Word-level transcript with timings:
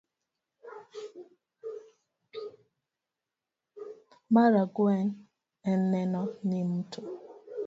Mar 4.33 4.51
ang'wen 4.61 5.05
en 5.69 5.79
neno 5.91 6.21
ni 6.47 6.59
mto 6.69 7.01